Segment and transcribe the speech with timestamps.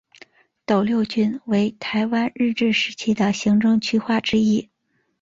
[0.65, 4.71] 斗六郡为台湾日治时期的行政区划之一。